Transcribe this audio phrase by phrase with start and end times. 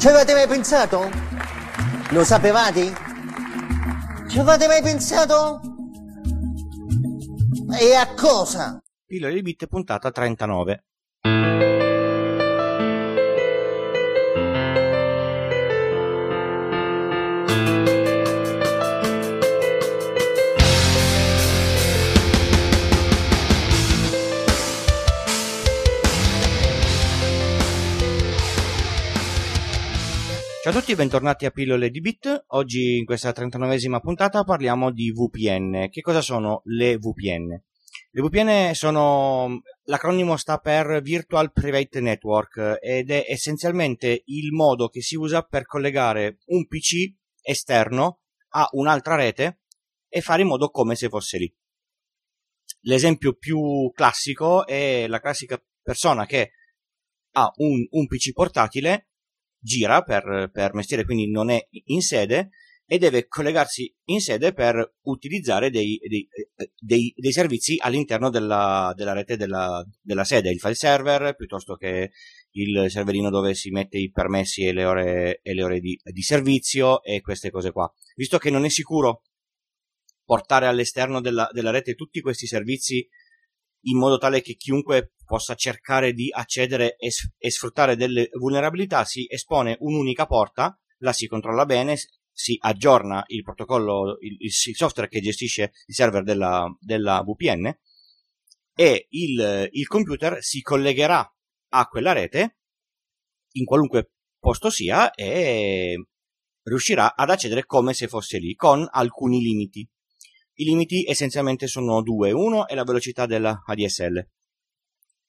[0.00, 1.10] Ci avete mai pensato?
[2.12, 2.90] Lo sapevate?
[4.28, 5.60] Ci avete mai pensato?
[7.78, 8.82] E a cosa?
[9.04, 10.84] Pillole di Bit puntata 39.
[30.70, 32.44] Ciao a tutti e bentornati a Pillole di Bit.
[32.50, 35.88] Oggi in questa 39esima puntata parliamo di VPN.
[35.90, 37.48] Che cosa sono le VPN?
[38.12, 45.02] Le VPN sono l'acronimo sta per Virtual Private Network ed è essenzialmente il modo che
[45.02, 49.62] si usa per collegare un PC esterno a un'altra rete
[50.08, 51.52] e fare in modo come se fosse lì.
[52.82, 56.52] L'esempio più classico è la classica persona che
[57.32, 59.09] ha un, un PC portatile
[59.60, 62.50] gira per, per mestiere, quindi non è in sede
[62.92, 66.28] e deve collegarsi in sede per utilizzare dei, dei,
[66.76, 72.10] dei, dei servizi all'interno della, della rete della, della, sede, il file server piuttosto che
[72.52, 76.22] il serverino dove si mette i permessi e le ore, e le ore di, di
[76.22, 77.88] servizio e queste cose qua.
[78.16, 79.22] Visto che non è sicuro
[80.24, 83.08] portare all'esterno della, della rete tutti questi servizi
[83.82, 89.26] in modo tale che chiunque possa cercare di accedere e, e sfruttare delle vulnerabilità, si
[89.28, 91.96] espone un'unica porta, la si controlla bene,
[92.32, 97.72] si aggiorna il protocollo, il, il software che gestisce il server della, della VPN
[98.74, 101.30] e il, il computer si collegherà
[101.72, 102.58] a quella rete
[103.52, 106.06] in qualunque posto sia e
[106.62, 109.88] riuscirà ad accedere come se fosse lì con alcuni limiti.
[110.60, 112.32] I limiti essenzialmente sono due.
[112.32, 114.28] Uno è la velocità della ADSL.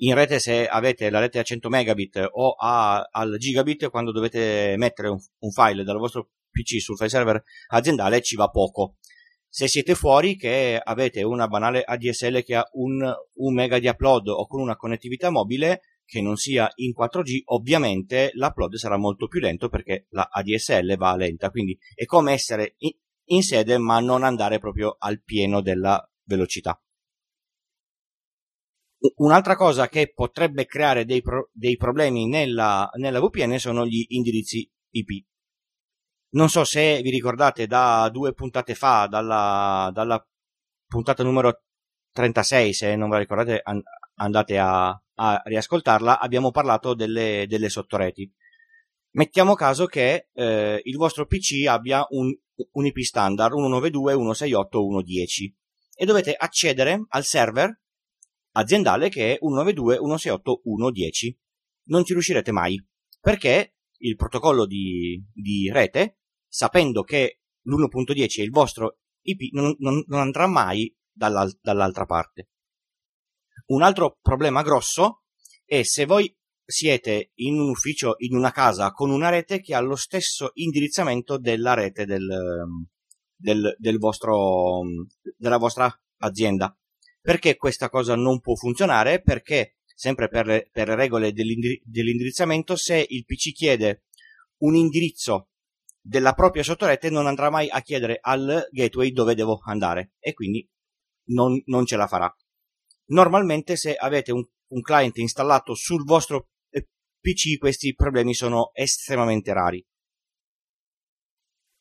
[0.00, 4.74] In rete se avete la rete a 100 megabit o a, al gigabit, quando dovete
[4.76, 8.96] mettere un, un file dal vostro PC sul file server aziendale ci va poco.
[9.48, 13.00] Se siete fuori che avete una banale ADSL che ha un,
[13.34, 18.32] un mega di upload o con una connettività mobile che non sia in 4G, ovviamente
[18.34, 22.90] l'upload sarà molto più lento perché la ADSL va lenta, quindi è come essere in,
[23.34, 26.80] in sede ma non andare proprio al pieno della velocità.
[29.16, 34.68] Un'altra cosa che potrebbe creare dei, pro- dei problemi nella, nella, VPN sono gli indirizzi
[34.90, 35.24] IP.
[36.34, 40.24] Non so se vi ricordate da due puntate fa, dalla, dalla
[40.86, 41.62] puntata numero
[42.12, 43.82] 36, se non ve la ricordate an-
[44.16, 48.30] andate a, a, riascoltarla, abbiamo parlato delle, delle sottoreti.
[49.14, 52.34] Mettiamo caso che eh, il vostro PC abbia un
[52.72, 55.56] un IP standard 192, 168, 110
[55.94, 57.80] e dovete accedere al server
[58.52, 61.38] aziendale che è 192, 168, 110.
[61.84, 62.84] Non ci riuscirete mai
[63.20, 66.18] perché il protocollo di, di rete,
[66.48, 72.50] sapendo che l'1.10 è il vostro IP, non, non, non andrà mai dall'al- dall'altra parte.
[73.66, 75.22] Un altro problema grosso
[75.64, 76.34] è se voi
[76.72, 81.38] siete in un ufficio, in una casa con una rete che ha lo stesso indirizzamento
[81.38, 82.26] della rete del,
[83.36, 84.80] del, del vostro,
[85.36, 86.76] della vostra azienda.
[87.20, 89.22] Perché questa cosa non può funzionare?
[89.22, 94.04] Perché, sempre per le, per le regole dell'indirizzamento, se il PC chiede
[94.62, 95.50] un indirizzo
[96.00, 100.68] della propria sottorete non andrà mai a chiedere al gateway dove devo andare e quindi
[101.26, 102.34] non, non ce la farà.
[103.06, 106.48] Normalmente se avete un, un client installato sul vostro
[107.22, 109.84] PC questi problemi sono estremamente rari.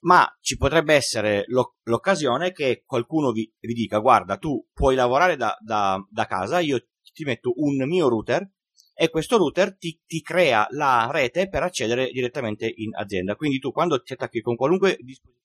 [0.03, 5.35] Ma ci potrebbe essere lo- l'occasione che qualcuno vi, vi, dica guarda tu puoi lavorare
[5.35, 8.49] da, da, da, casa, io ti metto un mio router
[8.93, 13.35] e questo router ti, ti, crea la rete per accedere direttamente in azienda.
[13.35, 15.39] Quindi tu quando ti attacchi con qualunque dispositivo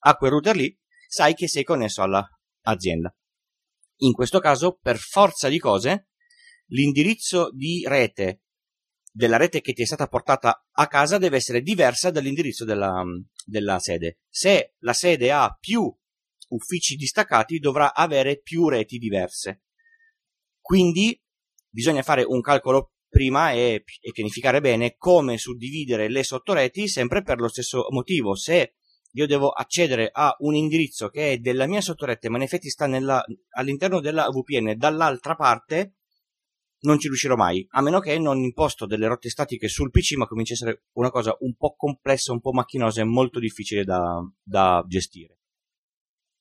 [0.00, 3.14] a quel router lì, sai che sei connesso all'azienda.
[4.00, 6.10] In questo caso, per forza di cose,
[6.66, 8.42] l'indirizzo di rete
[9.18, 13.02] della rete che ti è stata portata a casa deve essere diversa dall'indirizzo della,
[13.44, 14.20] della sede.
[14.28, 15.92] Se la sede ha più
[16.50, 19.64] uffici distaccati dovrà avere più reti diverse.
[20.60, 21.20] Quindi
[21.68, 27.40] bisogna fare un calcolo prima e, e, pianificare bene come suddividere le sottoreti sempre per
[27.40, 28.36] lo stesso motivo.
[28.36, 28.76] Se
[29.10, 32.86] io devo accedere a un indirizzo che è della mia sottorete ma in effetti sta
[32.86, 33.24] nella,
[33.56, 35.96] all'interno della VPN dall'altra parte,
[36.80, 40.26] non ci riuscirò mai, a meno che non imposto delle rotte statiche sul PC, ma
[40.26, 44.20] comincia a essere una cosa un po' complessa, un po' macchinosa e molto difficile da,
[44.42, 45.38] da gestire.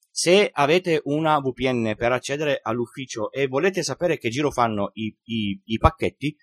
[0.09, 5.61] Se avete una VPN per accedere all'ufficio e volete sapere che giro fanno i, i,
[5.63, 6.35] i pacchetti,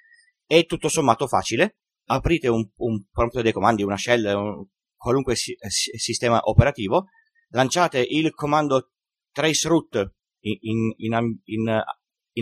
[0.47, 1.79] è tutto sommato facile.
[2.07, 4.65] aprite un, un prompt dei comandi, una shell, un,
[4.97, 7.07] qualunque si, sistema operativo,
[7.49, 8.93] lanciate il comando
[9.33, 11.83] traceroute in, in, in, in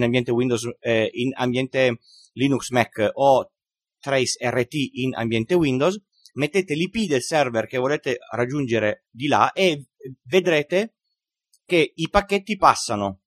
[0.01, 1.99] ambiente Windows, eh, in ambiente
[2.33, 3.53] Linux Mac o
[3.99, 6.01] traceRT in ambiente Windows,
[6.35, 9.89] mettete l'IP del server che volete raggiungere di là e
[10.23, 10.95] vedrete
[11.65, 13.21] che i pacchetti passano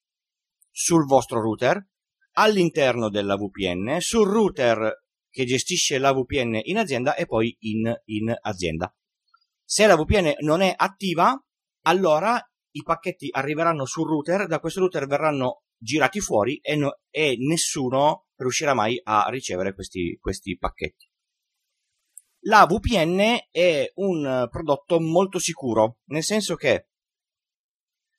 [0.72, 1.88] sul vostro router
[2.34, 8.34] all'interno della VPN, sul router che gestisce la VPN in azienda e poi in, in
[8.42, 8.94] azienda.
[9.64, 11.38] Se la VPN non è attiva,
[11.84, 12.40] allora
[12.75, 18.27] i pacchetti arriveranno sul router, da questo router verranno girati fuori e, no, e nessuno
[18.36, 21.10] riuscirà mai a ricevere questi, questi pacchetti.
[22.48, 26.89] La VPN è un prodotto molto sicuro, nel senso che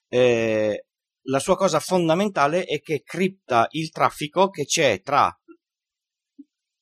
[0.08, 0.86] eh,
[1.28, 5.32] la sua cosa fondamentale è che cripta il traffico che c'è tra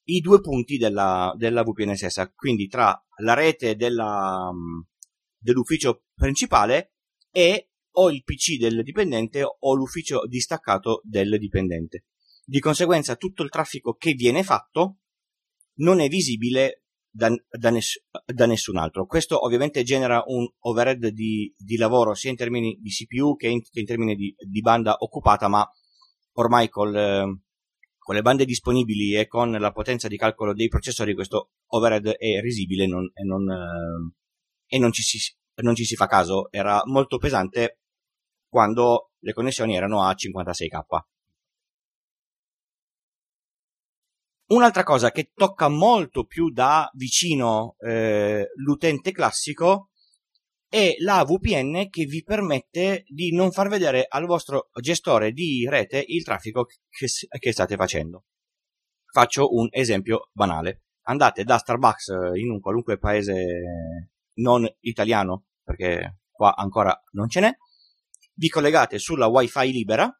[0.06, 4.50] i due punti della, della VPN stessa, quindi tra la rete della,
[5.38, 6.93] dell'ufficio principale
[7.36, 12.04] e o il PC del dipendente o l'ufficio distaccato del dipendente.
[12.44, 14.98] Di conseguenza tutto il traffico che viene fatto
[15.78, 19.06] non è visibile da, da, ness- da, nessun altro.
[19.06, 23.60] Questo ovviamente genera un overhead di, di lavoro sia in termini di CPU che in,
[23.62, 25.68] che in termini di, di, banda occupata, ma
[26.34, 27.40] ormai col, eh,
[27.98, 32.40] con le bande disponibili e con la potenza di calcolo dei processori questo overhead è
[32.40, 35.18] risibile non, e, non, eh, e non, ci si,
[35.56, 36.50] non ci si fa caso.
[36.50, 37.78] Era molto pesante
[38.48, 40.98] quando le connessioni erano a 56k.
[44.46, 49.88] Un'altra cosa che tocca molto più da vicino eh, l'utente classico
[50.68, 56.04] è la VPN che vi permette di non far vedere al vostro gestore di rete
[56.06, 57.06] il traffico che,
[57.38, 58.24] che state facendo.
[59.10, 60.82] Faccio un esempio banale.
[61.06, 67.52] Andate da Starbucks in un qualunque paese non italiano, perché qua ancora non ce n'è,
[68.34, 70.10] vi collegate sulla wifi libera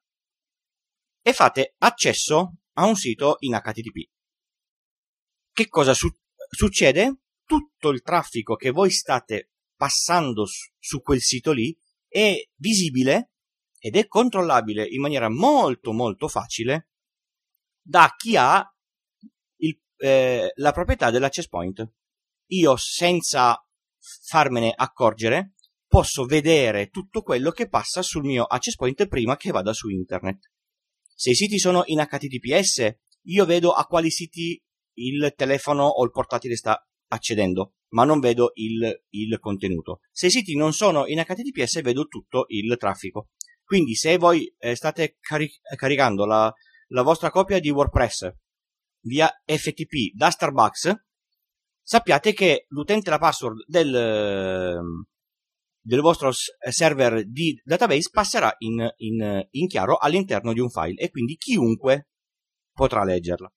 [1.20, 4.12] e fate accesso a un sito in HTTP
[5.54, 6.10] che cosa su-
[6.50, 7.20] succede?
[7.46, 11.74] Tutto il traffico che voi state passando su, quel sito lì
[12.08, 13.32] è visibile
[13.78, 16.90] ed è controllabile in maniera molto molto facile
[17.80, 18.66] da chi ha
[19.58, 21.88] il, eh, la proprietà dell'access point.
[22.46, 23.63] Io senza
[24.22, 25.54] farmene accorgere
[25.86, 30.50] posso vedere tutto quello che passa sul mio access point prima che vada su internet.
[31.14, 32.96] Se i siti sono in HTTPS,
[33.26, 34.60] io vedo a quali siti
[34.94, 40.00] il telefono o il portatile sta accedendo, ma non vedo il, il contenuto.
[40.10, 43.28] Se i siti non sono in HTTPS, vedo tutto il traffico.
[43.64, 46.52] Quindi, se voi eh, state cari- caricando la,
[46.88, 48.30] la vostra copia di WordPress
[49.02, 50.92] via FTP da Starbucks,
[51.84, 54.80] sappiate che l'utente la password del,
[55.80, 61.10] del vostro server di database passerà in, in, in, chiaro all'interno di un file e
[61.10, 62.08] quindi chiunque
[62.72, 63.52] potrà leggerla.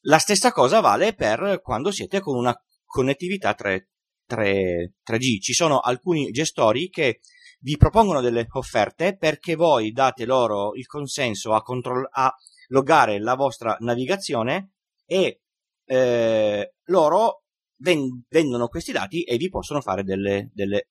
[0.00, 2.54] La stessa cosa vale per quando siete con una
[2.84, 3.88] connettività 3,
[4.26, 5.40] 3, 3G.
[5.40, 7.20] Ci sono alcuni gestori che
[7.60, 12.32] vi propongono delle offerte perché voi date loro il consenso a, controll- a
[12.68, 14.72] loggare la vostra navigazione
[15.04, 15.42] e
[15.86, 17.44] eh, loro
[17.78, 20.88] ven- vendono questi dati e vi possono fare delle, delle...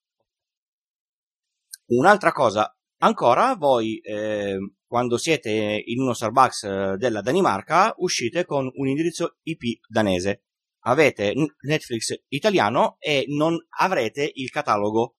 [1.88, 8.70] Un'altra cosa ancora, voi eh, quando siete in uno Starbucks eh, della Danimarca, uscite con
[8.74, 10.44] un indirizzo IP danese.
[10.86, 15.16] Avete Netflix italiano e non avrete il catalogo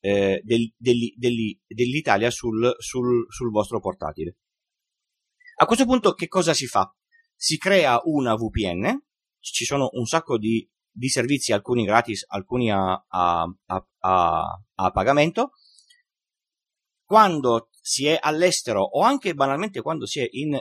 [0.00, 4.36] eh, del, del, del, dell'Italia sul, sul, sul vostro portatile.
[5.58, 6.94] A questo punto che cosa si fa?
[7.38, 8.98] Si crea una VPN,
[9.38, 13.56] ci sono un sacco di, di servizi, alcuni gratis, alcuni a, a,
[13.98, 15.50] a, a pagamento.
[17.04, 20.58] Quando si è all'estero o anche banalmente quando si è in,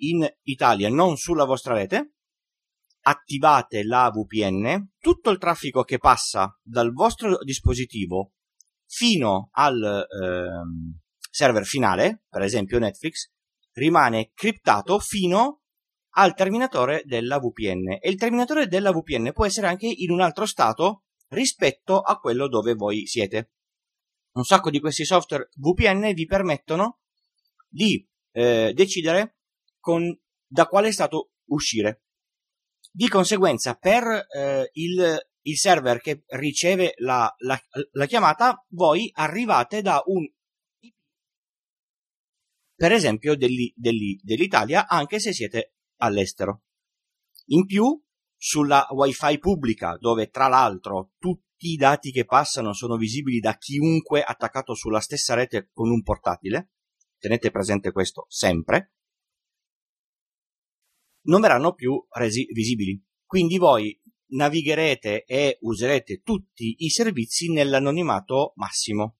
[0.00, 2.14] in Italia, non sulla vostra rete,
[3.02, 8.32] attivate la VPN, tutto il traffico che passa dal vostro dispositivo
[8.86, 10.98] fino al ehm,
[11.30, 13.30] server finale, per esempio Netflix,
[13.72, 15.59] rimane criptato fino
[16.14, 20.46] al terminatore della VPN e il terminatore della VPN può essere anche in un altro
[20.46, 23.52] stato rispetto a quello dove voi siete
[24.32, 27.00] un sacco di questi software VPN vi permettono
[27.68, 29.38] di eh, decidere
[29.78, 32.04] con, da quale stato uscire.
[32.92, 37.60] Di conseguenza, per eh, il, il, server che riceve la, la,
[37.92, 40.28] la chiamata, voi arrivate da un
[42.74, 46.62] per esempio dell'Italia, anche se siete all'estero.
[47.46, 47.84] In più,
[48.36, 54.22] sulla wifi pubblica, dove tra l'altro tutti i dati che passano sono visibili da chiunque
[54.22, 56.70] attaccato sulla stessa rete con un portatile,
[57.18, 58.92] tenete presente questo sempre,
[61.22, 63.02] non verranno più resi visibili.
[63.26, 63.98] Quindi voi
[64.32, 69.16] navigherete e userete tutti i servizi nell'anonimato massimo.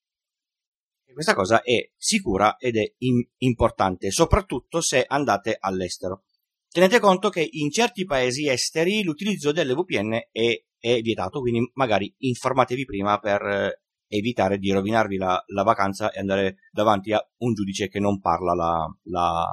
[1.12, 2.94] Questa cosa è sicura ed è
[3.38, 6.24] importante, soprattutto se andate all'estero.
[6.72, 12.14] Tenete conto che in certi paesi esteri l'utilizzo delle VPN è, è vietato, quindi magari
[12.18, 17.54] informatevi prima per eh, evitare di rovinarvi la, la, vacanza e andare davanti a un
[17.54, 19.44] giudice che non parla la, la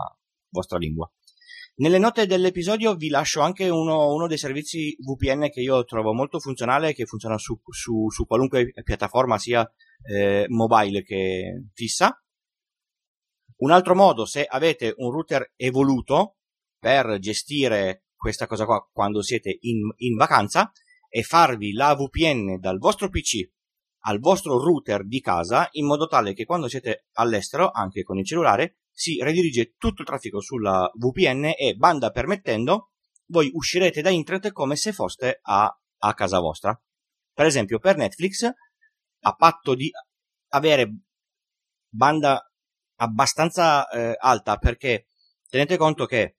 [0.49, 1.11] vostra lingua.
[1.77, 6.39] Nelle note dell'episodio vi lascio anche uno, uno, dei servizi VPN che io trovo molto
[6.39, 9.67] funzionale, che funziona su, su, su qualunque piattaforma, sia
[10.03, 12.15] eh, mobile che fissa.
[13.57, 16.36] Un altro modo, se avete un router evoluto,
[16.87, 20.71] per gestire questa cosa qua quando siete in, in vacanza
[21.09, 23.45] e farvi la VPN dal vostro PC
[24.05, 28.25] al vostro router di casa in modo tale che quando siete all'estero, anche con il
[28.25, 32.91] cellulare, si redirige tutto il traffico sulla VPN e banda permettendo,
[33.31, 36.81] voi uscirete da internet come se foste a, a casa vostra.
[37.33, 38.49] Per esempio, per Netflix,
[39.23, 39.91] a patto di
[40.53, 40.89] avere
[41.89, 42.49] banda
[42.99, 45.09] abbastanza eh, alta, perché
[45.49, 46.37] tenete conto che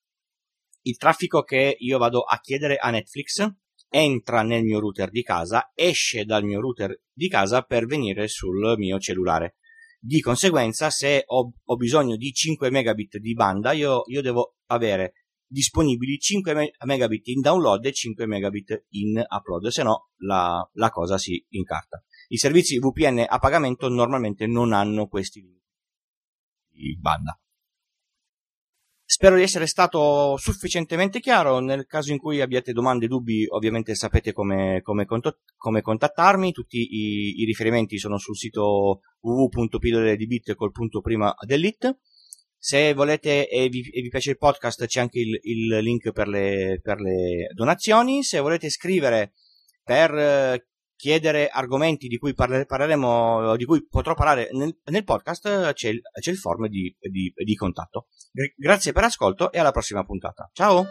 [0.89, 3.47] il traffico che io vado a chiedere a Netflix
[3.91, 8.75] entra nel mio router di casa, esce dal mio router di casa per venire sul
[8.77, 9.57] mio cellulare.
[10.01, 15.13] Di conseguenza, se ho, ho bisogno di 5 megabit di banda, io, io devo avere
[15.47, 21.19] disponibili 5 megabit in download e 5 megabit in upload, se no la, la cosa
[21.19, 22.03] si incarta.
[22.29, 25.67] I servizi VPN a pagamento normalmente non hanno questi limiti
[26.71, 27.39] di banda.
[29.11, 31.61] Spero di essere stato sufficientemente chiaro.
[31.61, 35.07] Nel caso in cui abbiate domande e dubbi, ovviamente sapete come, come,
[35.57, 36.53] come contattarmi.
[36.53, 41.91] Tutti i, i, riferimenti sono sul sito www.pilloledibit col punto prima dell'it.
[42.59, 46.29] Se volete e vi, e vi, piace il podcast, c'è anche il, il link per
[46.29, 48.23] le, per le, donazioni.
[48.23, 49.33] Se volete scrivere
[49.85, 50.68] per
[50.99, 56.01] chiedere argomenti di cui parle, parleremo, di cui potrò parlare nel, nel podcast, c'è il,
[56.21, 58.09] c'è il form di, di, di contatto.
[58.57, 60.51] Grazie per l'ascolto e alla prossima puntata.
[60.53, 60.87] Ciao!